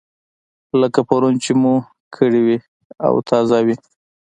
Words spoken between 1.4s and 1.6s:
چې